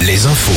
[0.00, 0.52] Les infos.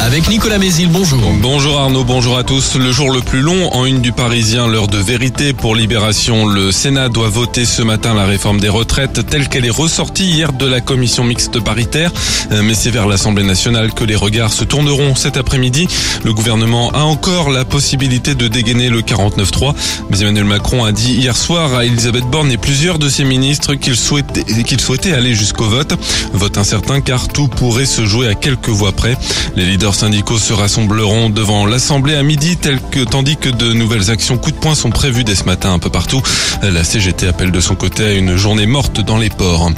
[0.00, 1.20] Avec Nicolas Mézil, bonjour.
[1.40, 2.76] Bonjour Arnaud, bonjour à tous.
[2.76, 6.46] Le jour le plus long en une du Parisien, l'heure de vérité pour Libération.
[6.46, 10.52] Le Sénat doit voter ce matin la réforme des retraites telle qu'elle est ressortie hier
[10.52, 12.12] de la commission mixte paritaire.
[12.52, 15.88] Euh, Mais c'est vers l'Assemblée nationale que les regards se tourneront cet après-midi.
[16.22, 19.74] Le gouvernement a encore la possibilité de dégainer le 49-3.
[20.10, 23.74] Mais Emmanuel Macron a dit hier soir à Elisabeth Borne et plusieurs de ses ministres
[23.74, 25.94] qu'il souhaitait, qu'il souhaitait aller jusqu'au vote.
[26.34, 29.16] Vote incertain car tout pourrait se jouer à quelques voix près.
[29.56, 34.10] Les leaders syndicaux se rassembleront devant l'Assemblée à midi, tel que, tandis que de nouvelles
[34.10, 36.20] actions coup de poing sont prévues dès ce matin un peu partout.
[36.62, 39.70] La CGT appelle de son côté à une journée morte dans les ports.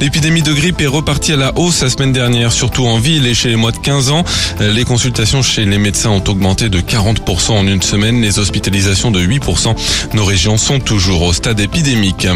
[0.00, 3.34] L'épidémie de grippe est repartie à la hausse la semaine dernière, surtout en ville et
[3.34, 4.24] chez les moins de 15 ans.
[4.60, 9.24] Les consultations chez les médecins ont augmenté de 40% en une semaine, les hospitalisations de
[9.24, 9.74] 8%.
[10.12, 12.26] Nos régions sont toujours au stade épidémique.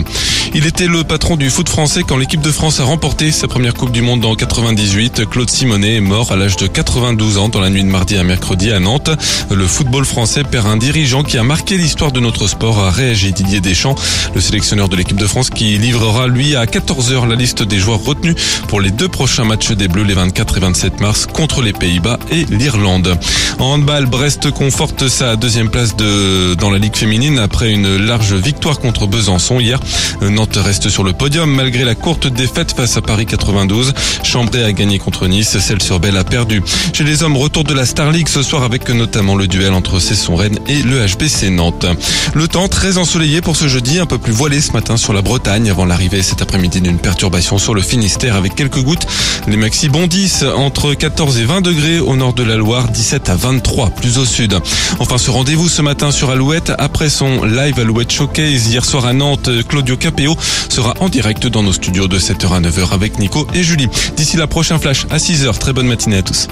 [0.54, 3.74] Il était le patron du foot français quand l'équipe de France a remporté sa première
[3.74, 5.28] Coupe du Monde en 98.
[5.28, 8.24] Claude Simonet est mort à l'âge de 92 ans dans la nuit de mardi à
[8.24, 9.10] mercredi à Nantes.
[9.50, 13.32] Le football français perd un dirigeant qui a marqué l'histoire de notre sport, a réagi
[13.32, 13.96] Didier Deschamps,
[14.34, 18.02] le sélectionneur de l'équipe de France qui livrera lui à 14h la liste des joueurs
[18.04, 18.36] retenus
[18.68, 22.18] pour les deux prochains matchs des Bleus les 24 et 27 mars contre les Pays-Bas
[22.30, 23.18] et l'Irlande.
[23.58, 28.34] En handball, Brest conforte sa deuxième place de, dans la Ligue féminine après une large
[28.34, 29.80] victoire contre Besançon hier.
[30.22, 33.92] Nantes reste sur le podium malgré la courte défaite face à Paris 92.
[34.22, 36.62] Chambray a gagné contre Nice, celle sur Belle a perdu.
[36.92, 39.98] Chez les hommes, retour de la Star League ce soir avec notamment le duel entre
[39.98, 41.86] Cesson-Rennes et le HBC Nantes.
[42.34, 45.22] Le temps très ensoleillé pour ce jeudi, un peu plus voilé ce matin sur la
[45.22, 49.06] Bretagne avant l'arrivée cet après-midi d'une perturbation sur le Finistère avec quelques gouttes.
[49.46, 53.36] Les maxi bondissent entre 14 et 20 degrés au nord de la Loire, 17 à
[53.36, 54.58] 23 plus au sud.
[54.98, 59.12] Enfin, ce rendez-vous ce matin sur Alouette après son live Alouette Showcase hier soir à
[59.12, 60.36] Nantes, Claudio Capéo
[60.68, 63.88] sera en direct dans nos studios de 7h à 9h avec Nico et Julie.
[64.16, 65.58] D'ici la prochaine flash à 6h.
[65.58, 66.48] Très bonne matinée à tous.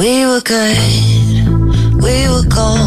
[0.00, 0.78] We were good,
[2.02, 2.80] we were gold.